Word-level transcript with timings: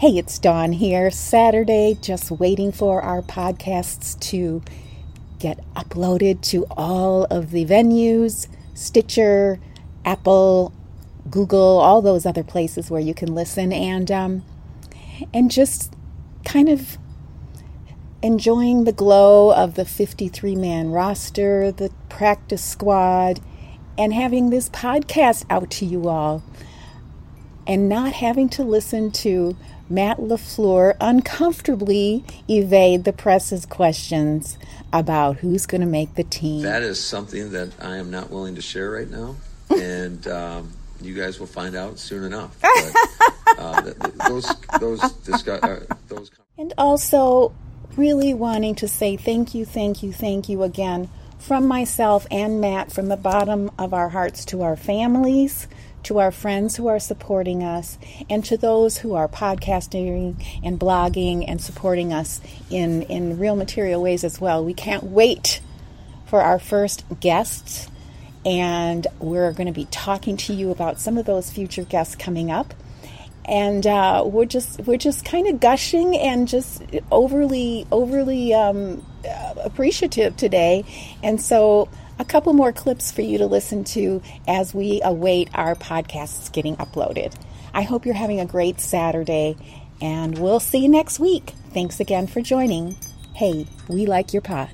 Hey, 0.00 0.16
it's 0.16 0.38
Dawn 0.38 0.72
here. 0.72 1.10
Saturday, 1.10 1.94
just 2.00 2.30
waiting 2.30 2.72
for 2.72 3.02
our 3.02 3.20
podcasts 3.20 4.18
to 4.30 4.62
get 5.38 5.62
uploaded 5.74 6.40
to 6.44 6.64
all 6.70 7.24
of 7.24 7.50
the 7.50 7.66
venues 7.66 8.48
Stitcher, 8.72 9.60
Apple, 10.02 10.72
Google, 11.28 11.80
all 11.80 12.00
those 12.00 12.24
other 12.24 12.42
places 12.42 12.90
where 12.90 13.02
you 13.02 13.12
can 13.12 13.34
listen, 13.34 13.74
and 13.74 14.10
um, 14.10 14.42
and 15.34 15.50
just 15.50 15.92
kind 16.46 16.70
of 16.70 16.96
enjoying 18.22 18.84
the 18.84 18.92
glow 18.92 19.52
of 19.52 19.74
the 19.74 19.84
53 19.84 20.56
man 20.56 20.92
roster, 20.92 21.70
the 21.70 21.92
practice 22.08 22.64
squad, 22.64 23.38
and 23.98 24.14
having 24.14 24.48
this 24.48 24.70
podcast 24.70 25.44
out 25.50 25.70
to 25.72 25.84
you 25.84 26.08
all, 26.08 26.42
and 27.66 27.88
not 27.88 28.12
having 28.12 28.48
to 28.50 28.62
listen 28.62 29.10
to 29.10 29.56
Matt 29.88 30.18
LaFleur 30.18 30.96
uncomfortably 31.00 32.24
evade 32.48 33.04
the 33.04 33.12
press's 33.12 33.66
questions 33.66 34.56
about 34.92 35.38
who's 35.38 35.66
going 35.66 35.80
to 35.80 35.86
make 35.86 36.14
the 36.14 36.24
team. 36.24 36.62
That 36.62 36.82
is 36.82 37.02
something 37.02 37.50
that 37.50 37.72
I 37.80 37.96
am 37.96 38.10
not 38.10 38.30
willing 38.30 38.54
to 38.54 38.62
share 38.62 38.90
right 38.90 39.10
now, 39.10 39.36
and 39.70 40.26
um, 40.28 40.72
you 41.00 41.14
guys 41.14 41.40
will 41.40 41.46
find 41.46 41.74
out 41.74 41.98
soon 41.98 42.24
enough. 42.24 42.56
But, 43.56 43.58
uh, 43.58 43.80
those 44.28 44.54
those 44.78 45.12
discuss, 45.24 45.60
uh, 45.62 45.84
those. 46.06 46.30
And 46.56 46.72
also, 46.78 47.52
really 47.96 48.32
wanting 48.32 48.76
to 48.76 48.86
say 48.86 49.16
thank 49.16 49.54
you, 49.54 49.64
thank 49.64 50.04
you, 50.04 50.12
thank 50.12 50.48
you 50.48 50.62
again 50.62 51.10
from 51.40 51.66
myself 51.66 52.26
and 52.30 52.60
Matt 52.60 52.92
from 52.92 53.08
the 53.08 53.16
bottom 53.16 53.70
of 53.78 53.94
our 53.94 54.10
hearts 54.10 54.44
to 54.46 54.62
our 54.62 54.76
families, 54.76 55.66
to 56.04 56.18
our 56.18 56.30
friends 56.30 56.76
who 56.76 56.88
are 56.88 56.98
supporting 56.98 57.62
us, 57.62 57.98
and 58.28 58.44
to 58.44 58.56
those 58.56 58.98
who 58.98 59.14
are 59.14 59.28
podcasting 59.28 60.44
and 60.62 60.78
blogging 60.78 61.44
and 61.46 61.60
supporting 61.60 62.12
us 62.12 62.40
in, 62.70 63.02
in 63.02 63.38
real 63.38 63.56
material 63.56 64.02
ways 64.02 64.24
as 64.24 64.40
well. 64.40 64.64
We 64.64 64.74
can't 64.74 65.04
wait 65.04 65.60
for 66.26 66.40
our 66.40 66.58
first 66.58 67.04
guests, 67.20 67.88
and 68.44 69.06
we're 69.18 69.52
going 69.52 69.66
to 69.66 69.72
be 69.72 69.86
talking 69.86 70.36
to 70.38 70.54
you 70.54 70.70
about 70.70 70.98
some 70.98 71.18
of 71.18 71.26
those 71.26 71.50
future 71.50 71.84
guests 71.84 72.14
coming 72.14 72.50
up 72.50 72.74
and 73.46 73.86
uh, 73.86 74.22
we're 74.24 74.44
just 74.44 74.78
we're 74.80 74.98
just 74.98 75.24
kind 75.24 75.48
of 75.48 75.58
gushing 75.58 76.16
and 76.16 76.46
just 76.46 76.82
overly 77.10 77.86
overly 77.90 78.54
um, 78.54 79.04
appreciative 79.62 80.36
today. 80.36 80.84
And 81.22 81.40
so, 81.40 81.88
a 82.20 82.24
couple 82.24 82.52
more 82.52 82.70
clips 82.70 83.10
for 83.10 83.22
you 83.22 83.38
to 83.38 83.46
listen 83.46 83.82
to 83.82 84.20
as 84.46 84.74
we 84.74 85.00
await 85.02 85.48
our 85.54 85.74
podcasts 85.74 86.52
getting 86.52 86.76
uploaded. 86.76 87.34
I 87.72 87.82
hope 87.82 88.04
you're 88.04 88.14
having 88.14 88.40
a 88.40 88.46
great 88.46 88.78
Saturday, 88.78 89.56
and 90.02 90.38
we'll 90.38 90.60
see 90.60 90.78
you 90.80 90.88
next 90.90 91.18
week. 91.18 91.54
Thanks 91.72 91.98
again 91.98 92.26
for 92.26 92.42
joining. 92.42 92.94
Hey, 93.34 93.66
we 93.88 94.04
like 94.04 94.34
your 94.34 94.42
pod 94.42 94.68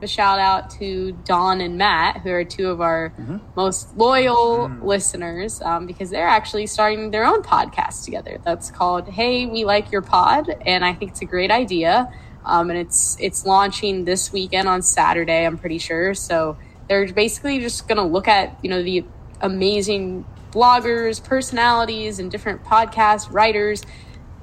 a 0.00 0.06
shout 0.06 0.38
out 0.38 0.70
to 0.70 1.12
Dawn 1.24 1.60
and 1.60 1.76
Matt, 1.76 2.18
who 2.18 2.30
are 2.30 2.44
two 2.44 2.68
of 2.68 2.80
our 2.80 3.10
mm-hmm. 3.10 3.38
most 3.56 3.96
loyal 3.96 4.68
mm. 4.68 4.82
listeners, 4.82 5.60
um, 5.62 5.86
because 5.86 6.10
they're 6.10 6.28
actually 6.28 6.66
starting 6.66 7.10
their 7.10 7.24
own 7.24 7.42
podcast 7.42 8.04
together. 8.04 8.38
That's 8.44 8.70
called 8.70 9.08
"Hey, 9.08 9.46
We 9.46 9.64
Like 9.64 9.90
Your 9.90 10.02
Pod," 10.02 10.48
and 10.64 10.84
I 10.84 10.92
think 10.92 11.12
it's 11.12 11.22
a 11.22 11.26
great 11.26 11.50
idea. 11.50 12.12
Um, 12.44 12.70
and 12.70 12.78
it's 12.78 13.16
it's 13.20 13.44
launching 13.44 14.04
this 14.04 14.32
weekend 14.32 14.68
on 14.68 14.82
Saturday, 14.82 15.44
I'm 15.44 15.58
pretty 15.58 15.78
sure. 15.78 16.14
So 16.14 16.56
they're 16.88 17.12
basically 17.12 17.60
just 17.60 17.86
going 17.88 17.98
to 17.98 18.04
look 18.04 18.28
at 18.28 18.58
you 18.62 18.70
know 18.70 18.82
the 18.82 19.04
amazing 19.40 20.24
bloggers, 20.50 21.22
personalities, 21.22 22.18
and 22.18 22.30
different 22.30 22.64
podcast 22.64 23.32
writers. 23.32 23.82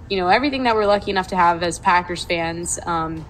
You 0.09 0.17
know 0.17 0.27
everything 0.27 0.63
that 0.63 0.75
we're 0.75 0.85
lucky 0.85 1.11
enough 1.11 1.27
to 1.29 1.35
have 1.35 1.63
as 1.63 1.79
Packers 1.79 2.23
fans. 2.23 2.79
Um, 2.85 3.25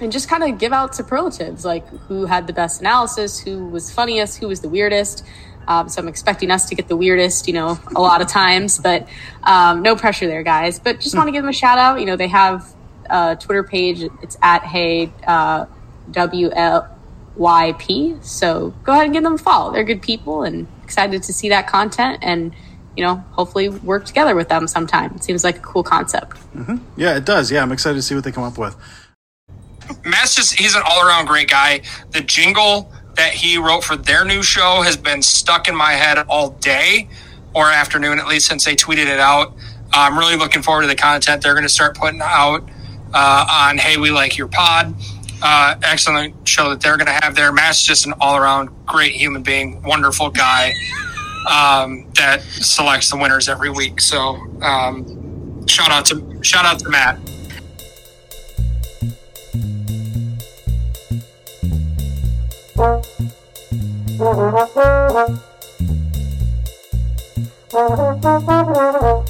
and 0.00 0.10
just 0.10 0.28
kind 0.28 0.42
of 0.42 0.58
give 0.58 0.72
out 0.72 0.94
superlatives 0.94 1.64
like 1.64 1.86
who 1.86 2.24
had 2.24 2.46
the 2.46 2.52
best 2.52 2.80
analysis, 2.80 3.38
who 3.38 3.66
was 3.66 3.90
funniest, 3.90 4.38
who 4.38 4.48
was 4.48 4.60
the 4.60 4.68
weirdest. 4.68 5.24
Um, 5.68 5.88
so 5.88 6.00
I'm 6.00 6.08
expecting 6.08 6.50
us 6.50 6.68
to 6.70 6.74
get 6.74 6.88
the 6.88 6.96
weirdest, 6.96 7.46
you 7.46 7.52
know, 7.52 7.78
a 7.94 8.00
lot 8.00 8.22
of 8.22 8.28
times, 8.28 8.78
but 8.78 9.08
um, 9.44 9.82
no 9.82 9.94
pressure 9.94 10.26
there, 10.26 10.42
guys. 10.42 10.80
But 10.80 11.00
just 11.00 11.14
want 11.14 11.28
to 11.28 11.32
give 11.32 11.42
them 11.42 11.50
a 11.50 11.52
shout 11.52 11.78
out. 11.78 12.00
You 12.00 12.06
know, 12.06 12.16
they 12.16 12.28
have 12.28 12.74
a 13.10 13.36
Twitter 13.36 13.62
page. 13.62 14.02
It's 14.22 14.36
at 14.42 14.62
Hey 14.62 15.12
uh, 15.26 15.66
WLYP. 16.10 16.88
So 18.24 18.74
go 18.84 18.92
ahead 18.92 19.04
and 19.04 19.12
give 19.12 19.22
them 19.22 19.34
a 19.34 19.38
follow. 19.38 19.72
They're 19.72 19.84
good 19.84 20.02
people 20.02 20.42
and 20.44 20.66
excited 20.82 21.22
to 21.24 21.32
see 21.32 21.48
that 21.50 21.66
content 21.66 22.18
and 22.22 22.54
you 22.96 23.04
know, 23.04 23.16
hopefully 23.30 23.68
work 23.68 24.04
together 24.04 24.34
with 24.34 24.48
them 24.48 24.66
sometime. 24.66 25.14
It 25.14 25.24
seems 25.24 25.44
like 25.44 25.56
a 25.56 25.60
cool 25.60 25.82
concept. 25.82 26.36
Mm-hmm. 26.54 26.76
Yeah, 27.00 27.16
it 27.16 27.24
does. 27.24 27.50
Yeah, 27.50 27.62
I'm 27.62 27.72
excited 27.72 27.96
to 27.96 28.02
see 28.02 28.14
what 28.14 28.24
they 28.24 28.32
come 28.32 28.44
up 28.44 28.58
with. 28.58 28.76
Matt's 30.04 30.34
just 30.34 30.54
he's 30.54 30.74
an 30.74 30.82
all 30.84 31.06
around 31.06 31.26
great 31.26 31.48
guy. 31.48 31.82
The 32.10 32.20
jingle 32.20 32.92
that 33.14 33.32
he 33.32 33.58
wrote 33.58 33.84
for 33.84 33.96
their 33.96 34.24
new 34.24 34.42
show 34.42 34.82
has 34.82 34.96
been 34.96 35.22
stuck 35.22 35.68
in 35.68 35.74
my 35.74 35.92
head 35.92 36.18
all 36.28 36.50
day 36.50 37.08
or 37.54 37.70
afternoon, 37.70 38.18
at 38.18 38.26
least 38.26 38.46
since 38.46 38.64
they 38.64 38.76
tweeted 38.76 39.06
it 39.06 39.18
out. 39.18 39.54
I'm 39.92 40.18
really 40.18 40.36
looking 40.36 40.62
forward 40.62 40.82
to 40.82 40.88
the 40.88 40.94
content 40.94 41.42
they're 41.42 41.54
going 41.54 41.64
to 41.64 41.68
start 41.68 41.96
putting 41.96 42.20
out 42.22 42.68
uh, 43.12 43.46
on 43.68 43.78
Hey, 43.78 43.96
We 43.96 44.10
Like 44.10 44.36
Your 44.36 44.48
Pod. 44.48 44.94
Uh, 45.42 45.74
excellent 45.82 46.34
show 46.46 46.68
that 46.70 46.80
they're 46.80 46.96
going 46.96 47.06
to 47.06 47.12
have 47.12 47.34
there. 47.34 47.52
Matt's 47.52 47.82
just 47.82 48.06
an 48.06 48.12
all 48.20 48.36
around 48.36 48.68
great 48.86 49.12
human 49.12 49.42
being, 49.42 49.82
wonderful 49.82 50.30
guy 50.30 50.72
um, 51.48 52.06
that 52.14 52.42
selects 52.42 53.10
the 53.10 53.16
winners 53.16 53.48
every 53.48 53.70
week. 53.70 54.00
So 54.00 54.36
um, 54.62 55.66
shout 55.66 55.90
out 55.90 56.04
to 56.06 56.38
shout 56.42 56.66
out 56.66 56.78
to 56.80 56.88
Matt. 56.88 57.18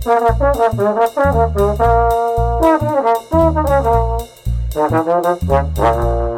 Thank 0.00 0.38
you. 5.78 6.37